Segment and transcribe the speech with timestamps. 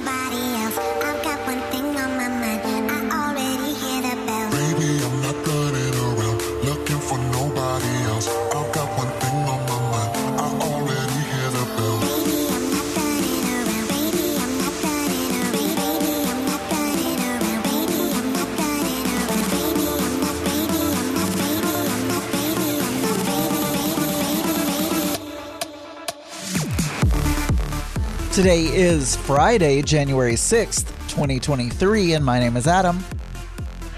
[0.00, 0.49] nobody
[28.40, 33.04] Today is Friday, January 6th, 2023, and my name is Adam.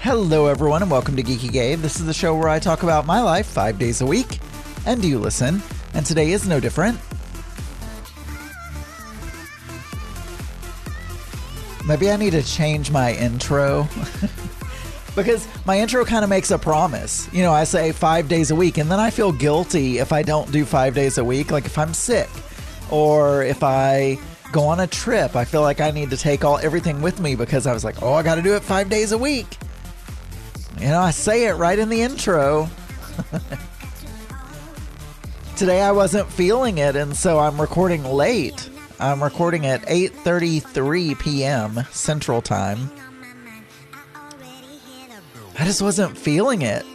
[0.01, 1.75] Hello, everyone, and welcome to Geeky Gay.
[1.75, 4.39] This is the show where I talk about my life five days a week,
[4.85, 6.99] and you listen, and today is no different.
[11.87, 13.87] Maybe I need to change my intro.
[15.15, 17.29] because my intro kind of makes a promise.
[17.31, 20.21] You know, I say five days a week, and then I feel guilty if I
[20.21, 22.29] don't do five days a week, like if I'm sick
[22.91, 24.19] or if I
[24.53, 25.35] go on a trip.
[25.35, 28.01] I feel like I need to take all everything with me because I was like,
[28.01, 29.57] oh, I got to do it five days a week.
[30.79, 32.69] You know, I say it right in the intro.
[35.55, 38.69] Today I wasn't feeling it, and so I'm recording late.
[38.99, 41.85] I'm recording at 8:33 p.m.
[41.91, 42.91] Central Time.
[45.59, 46.85] I just wasn't feeling it.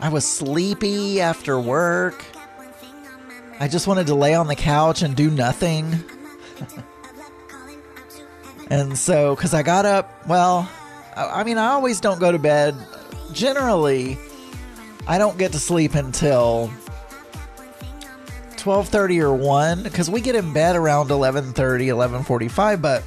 [0.00, 2.24] I was sleepy after work.
[3.60, 6.02] I just wanted to lay on the couch and do nothing.
[8.70, 10.68] and so, because I got up, well,
[11.16, 12.74] I mean, I always don't go to bed.
[13.32, 14.18] Generally,
[15.06, 16.70] I don't get to sleep until
[18.56, 23.02] 12:30 or 1 because we get in bed around 11:30, 11:45, but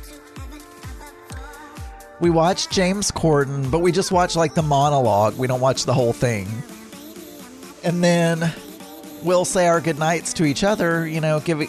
[2.20, 5.38] we watch James Corden, but we just watch like the monologue.
[5.38, 6.48] We don't watch the whole thing.
[7.84, 8.54] And then
[9.24, 11.62] we'll say our goodnights to each other, you know, give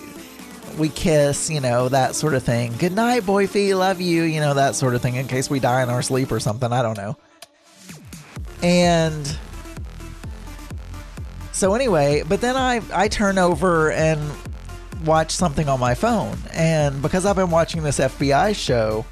[0.78, 2.72] we kiss, you know, that sort of thing.
[2.78, 5.82] Good night, boyfie, love you, you know, that sort of thing in case we die
[5.82, 7.16] in our sleep or something, I don't know.
[8.62, 9.38] And
[11.52, 14.20] so anyway, but then I I turn over and
[15.04, 16.38] watch something on my phone.
[16.52, 19.04] And because I've been watching this FBI show,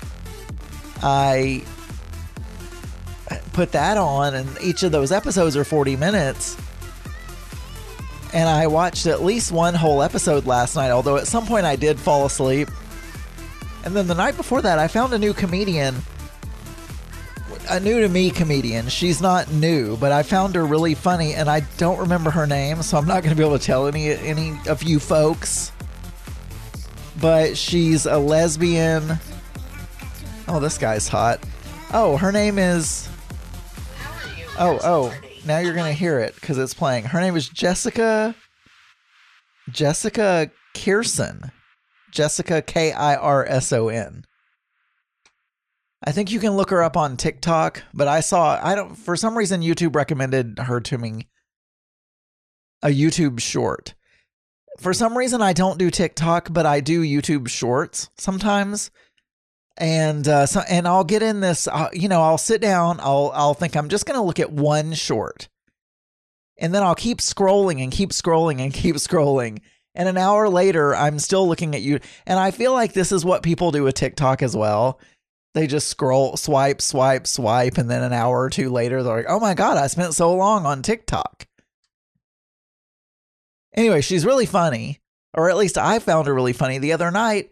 [1.02, 1.62] I
[3.52, 6.56] put that on and each of those episodes are 40 minutes.
[8.32, 11.76] And I watched at least one whole episode last night, although at some point I
[11.76, 12.68] did fall asleep.
[13.84, 15.96] And then the night before that, I found a new comedian,
[17.68, 18.88] a new to me comedian.
[18.88, 22.82] She's not new, but I found her really funny, and I don't remember her name,
[22.82, 25.72] so I'm not going to be able to tell any any of you folks.
[27.20, 29.18] But she's a lesbian.
[30.48, 31.40] Oh, this guy's hot.
[31.92, 33.08] Oh, her name is.
[34.58, 35.14] Oh, oh.
[35.44, 37.04] Now you're gonna hear it because it's playing.
[37.04, 38.34] Her name is Jessica.
[39.70, 41.50] Jessica Kirson.
[42.12, 44.24] Jessica K I R S O N.
[46.04, 49.16] I think you can look her up on TikTok, but I saw I don't for
[49.16, 51.28] some reason YouTube recommended her to me
[52.82, 53.94] a YouTube short.
[54.78, 58.90] For some reason I don't do TikTok, but I do YouTube shorts sometimes
[59.76, 61.66] and uh, so and I'll get in this.
[61.66, 62.98] Uh, you know, I'll sit down.
[63.00, 65.48] I'll I'll think I'm just gonna look at one short,
[66.58, 69.60] and then I'll keep scrolling and keep scrolling and keep scrolling.
[69.94, 72.00] And an hour later, I'm still looking at you.
[72.26, 74.98] And I feel like this is what people do with TikTok as well.
[75.54, 79.26] They just scroll, swipe, swipe, swipe, and then an hour or two later, they're like,
[79.28, 81.46] "Oh my god, I spent so long on TikTok."
[83.74, 85.00] Anyway, she's really funny,
[85.34, 87.50] or at least I found her really funny the other night.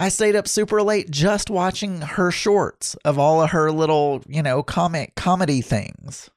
[0.00, 4.42] I stayed up super late just watching her shorts of all of her little, you
[4.42, 6.30] know, comic comedy things,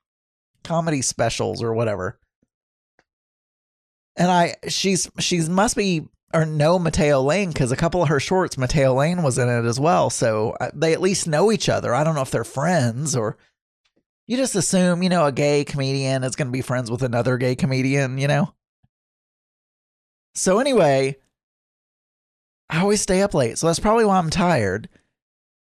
[0.66, 2.20] comedy specials or whatever.
[4.18, 8.20] And I, she's she's must be or know Mateo Lane because a couple of her
[8.20, 10.10] shorts, Mateo Lane was in it as well.
[10.10, 11.96] So uh, they at least know each other.
[11.96, 13.38] I don't know if they're friends or
[14.28, 17.38] you just assume, you know, a gay comedian is going to be friends with another
[17.38, 18.54] gay comedian, you know.
[20.36, 21.18] So anyway,
[22.74, 24.90] I always stay up late, so that's probably why I'm tired.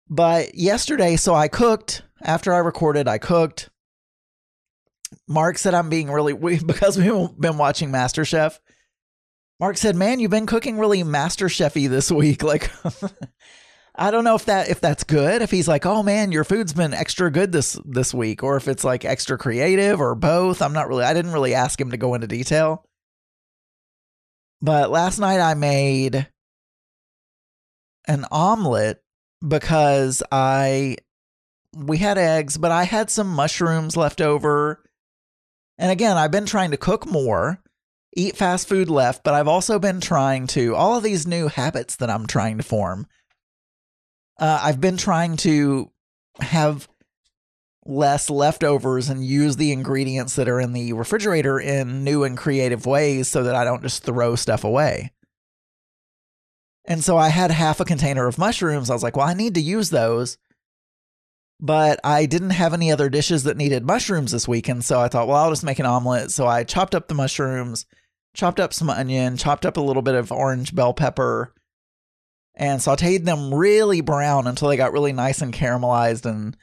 [0.08, 3.06] But yesterday, so I cooked after I recorded.
[3.06, 3.68] I cooked.
[5.28, 6.32] Mark said I'm being really
[6.66, 8.58] because we've been watching MasterChef.
[9.60, 12.70] Mark said, "Man, you've been cooking really MasterChefy this week." Like,
[13.94, 15.42] I don't know if that if that's good.
[15.42, 18.68] If he's like, "Oh man, your food's been extra good this this week," or if
[18.68, 20.62] it's like extra creative or both.
[20.62, 21.04] I'm not really.
[21.04, 22.86] I didn't really ask him to go into detail.
[24.62, 26.26] But last night I made
[28.06, 29.02] an omelet
[29.46, 30.96] because I
[31.76, 34.82] we had eggs, but I had some mushrooms left over.
[35.78, 37.62] And again, I've been trying to cook more,
[38.16, 41.96] eat fast food left, but I've also been trying to all of these new habits
[41.96, 43.06] that I'm trying to form.
[44.38, 45.90] uh, I've been trying to
[46.40, 46.88] have
[47.84, 52.84] less leftovers and use the ingredients that are in the refrigerator in new and creative
[52.84, 55.12] ways so that I don't just throw stuff away.
[56.86, 58.90] And so I had half a container of mushrooms.
[58.90, 60.38] I was like, well, I need to use those.
[61.58, 64.84] But I didn't have any other dishes that needed mushrooms this weekend.
[64.84, 66.30] So I thought, well, I'll just make an omelet.
[66.30, 67.86] So I chopped up the mushrooms,
[68.34, 71.54] chopped up some onion, chopped up a little bit of orange bell pepper,
[72.54, 76.56] and sauteed them really brown until they got really nice and caramelized and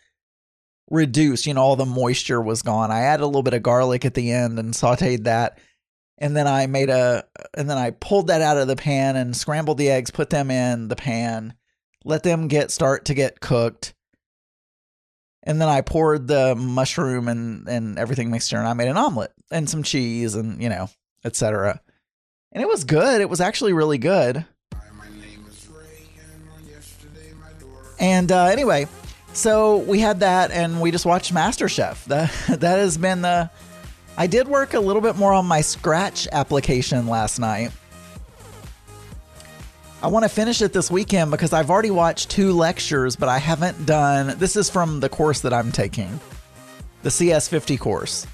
[0.89, 1.47] reduced.
[1.47, 2.91] You know, all the moisture was gone.
[2.91, 5.59] I added a little bit of garlic at the end and sauteed that.
[6.17, 9.35] And then I made a, and then I pulled that out of the pan and
[9.35, 11.55] scrambled the eggs, put them in the pan,
[12.05, 13.93] let them get start to get cooked.
[15.41, 19.33] And then I poured the mushroom and, and everything mixture and I made an omelet
[19.51, 20.89] and some cheese and, you know,
[21.25, 21.81] etc.
[22.51, 23.19] And it was good.
[23.19, 24.45] It was actually really good.
[27.99, 28.87] And uh, anyway,
[29.33, 32.05] so we had that, and we just watched MasterChef.
[32.05, 33.49] That that has been the.
[34.15, 37.71] I did work a little bit more on my Scratch application last night.
[40.03, 43.39] I want to finish it this weekend because I've already watched two lectures, but I
[43.39, 44.37] haven't done.
[44.37, 46.19] This is from the course that I'm taking,
[47.03, 48.27] the CS50 course.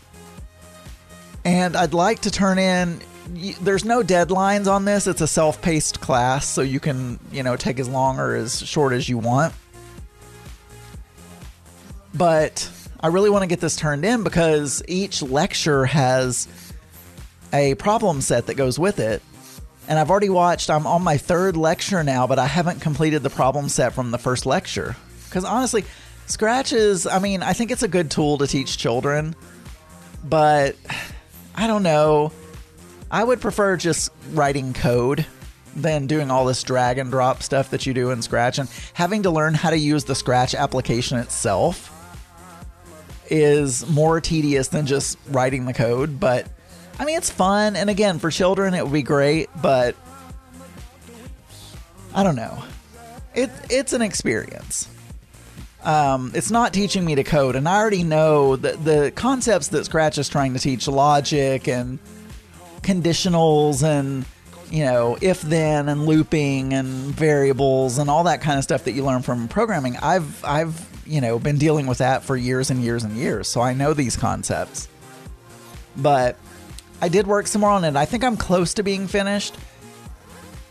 [1.46, 3.00] And I'd like to turn in.
[3.62, 5.06] There's no deadlines on this.
[5.06, 8.92] It's a self-paced class, so you can, you know, take as long or as short
[8.92, 9.54] as you want.
[12.14, 12.70] But
[13.02, 16.48] I really want to get this turned in because each lecture has
[17.54, 19.22] a problem set that goes with it.
[19.88, 23.30] And I've already watched, I'm on my third lecture now, but I haven't completed the
[23.30, 24.96] problem set from the first lecture.
[25.26, 25.86] Because honestly,
[26.28, 29.34] Scratch is, I mean, I think it's a good tool to teach children,
[30.24, 30.76] but
[31.56, 32.34] I don't know.
[33.10, 35.26] I would prefer just writing code
[35.76, 39.24] than doing all this drag and drop stuff that you do in Scratch and having
[39.24, 41.96] to learn how to use the Scratch application itself
[43.30, 46.48] is more tedious than just writing the code, but
[46.98, 49.96] I mean it's fun and again for children it would be great, but
[52.14, 52.64] I don't know.
[53.36, 54.90] It it's an experience.
[55.84, 59.86] Um, it's not teaching me to code, and I already know that the concepts that
[59.86, 62.00] Scratch is trying to teach logic and
[62.82, 64.26] conditionals and
[64.72, 68.94] you know if then and looping and variables and all that kind of stuff that
[68.94, 72.82] you learn from programming i've i've you know been dealing with that for years and
[72.84, 73.48] years and years.
[73.48, 74.88] So i know these concepts.
[75.98, 76.38] But
[77.02, 77.96] i did work some more on it.
[77.96, 79.58] I think i'm close to being finished.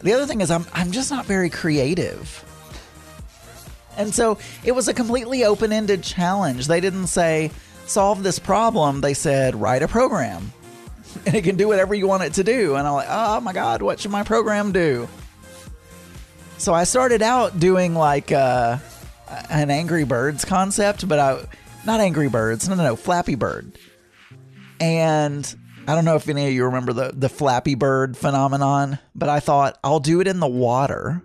[0.01, 2.45] The other thing is i'm i'm just not very creative.
[3.97, 6.69] And so it was a completely open-ended challenge.
[6.69, 7.51] They didn't say
[7.87, 9.01] solve this problem.
[9.01, 10.53] They said write a program.
[11.27, 12.77] And it can do whatever you want it to do.
[12.77, 15.09] And I'm like, oh my God, what should my program do?
[16.59, 18.79] So I started out doing like uh,
[19.51, 21.47] an Angry Birds concept, but I,
[21.85, 23.79] not Angry Birds, no, no, no, Flappy Bird.
[24.81, 25.55] And
[25.87, 29.41] I don't know if any of you remember the, the Flappy Bird phenomenon, but I
[29.41, 31.23] thought I'll do it in the water.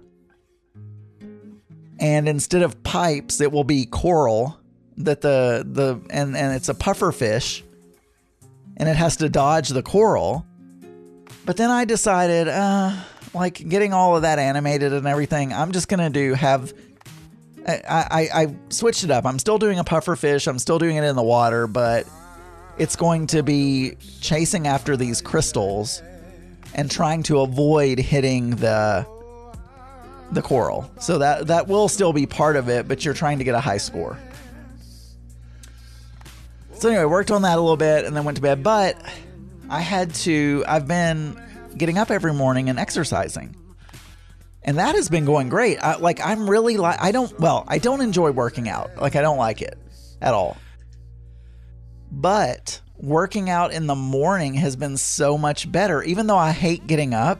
[1.99, 4.57] And instead of pipes, it will be coral
[4.97, 7.63] that the, the, and, and it's a puffer fish
[8.77, 10.45] and it has to dodge the coral.
[11.45, 12.93] But then I decided, uh,
[13.33, 16.73] like getting all of that animated and everything, I'm just gonna do have.
[17.67, 19.25] I, I, I switched it up.
[19.25, 20.47] I'm still doing a puffer fish.
[20.47, 22.07] I'm still doing it in the water, but
[22.77, 26.01] it's going to be chasing after these crystals
[26.73, 29.05] and trying to avoid hitting the
[30.31, 30.89] the coral.
[30.99, 33.59] So that that will still be part of it, but you're trying to get a
[33.59, 34.17] high score.
[36.73, 38.63] So anyway, worked on that a little bit and then went to bed.
[38.63, 38.97] But
[39.69, 40.63] I had to.
[40.67, 41.39] I've been
[41.77, 43.55] getting up every morning and exercising,
[44.65, 45.77] and that has been going great.
[45.79, 47.37] I, like I'm really like I don't.
[47.39, 48.95] Well, I don't enjoy working out.
[48.97, 49.77] Like I don't like it
[50.21, 50.57] at all.
[52.11, 56.03] But working out in the morning has been so much better.
[56.03, 57.39] Even though I hate getting up,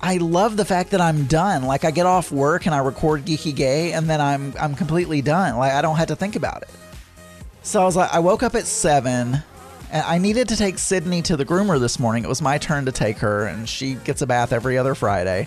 [0.00, 1.64] I love the fact that I'm done.
[1.64, 5.22] Like I get off work and I record Geeky Gay, and then I'm I'm completely
[5.22, 5.56] done.
[5.56, 6.70] Like I don't have to think about it.
[7.62, 9.40] So I was like, I woke up at seven,
[9.92, 12.24] and I needed to take Sydney to the groomer this morning.
[12.24, 15.46] It was my turn to take her, and she gets a bath every other Friday.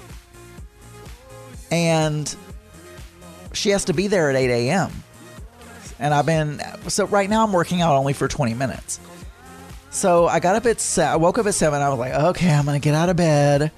[1.72, 2.34] And
[3.53, 4.91] she has to be there at 8 a.m.
[6.00, 9.00] And I've been, so right now I'm working out only for 20 minutes.
[9.91, 11.81] So I got up at, se- I woke up at 7.
[11.81, 13.72] I was like, okay, I'm to get out of bed.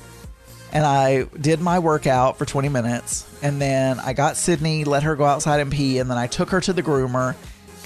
[0.73, 3.27] And I did my workout for 20 minutes.
[3.41, 5.99] And then I got Sydney, let her go outside and pee.
[5.99, 7.35] And then I took her to the groomer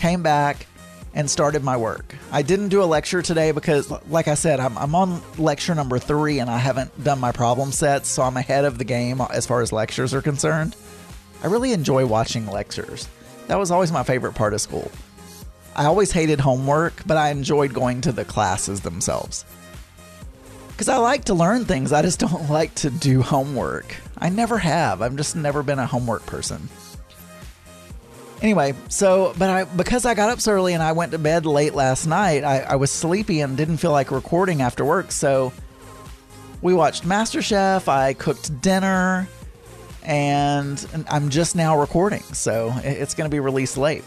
[0.02, 0.66] came back
[1.14, 2.16] and started my work.
[2.32, 6.00] I didn't do a lecture today because, like I said, I'm, I'm on lecture number
[6.00, 9.46] three and I haven't done my problem sets, so I'm ahead of the game as
[9.46, 10.76] far as lectures are concerned.
[11.44, 13.08] I really enjoy watching lectures.
[13.48, 14.92] That was always my favorite part of school.
[15.76, 19.46] I always hated homework, but I enjoyed going to the classes themselves.
[20.70, 23.96] Because I like to learn things, I just don't like to do homework.
[24.18, 25.02] I never have.
[25.02, 26.70] I've just never been a homework person.
[28.42, 31.46] Anyway, so but I because I got up so early and I went to bed
[31.46, 35.54] late last night, I, I was sleepy and didn't feel like recording after work, so
[36.62, 39.28] we watched MasterChef, I cooked dinner,
[40.04, 44.04] and I'm just now recording, so it- it's gonna be released late.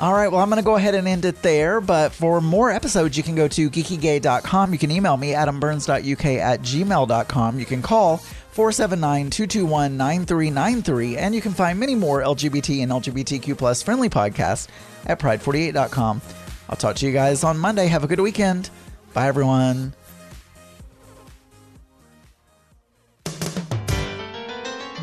[0.00, 1.78] All right, well, I'm going to go ahead and end it there.
[1.78, 4.72] But for more episodes, you can go to geekygay.com.
[4.72, 7.58] You can email me, adamburns.uk at gmail.com.
[7.60, 11.16] You can call 479 221 9393.
[11.16, 14.68] And you can find many more LGBT and LGBTQ plus friendly podcasts
[15.06, 16.20] at pride48.com.
[16.68, 17.86] I'll talk to you guys on Monday.
[17.86, 18.70] Have a good weekend.
[19.12, 19.94] Bye, everyone.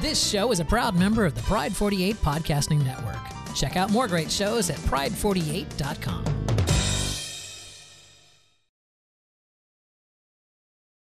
[0.02, 3.18] This show is a proud member of the Pride 48 Podcasting Network.
[3.56, 6.47] Check out more great shows at pride48.com.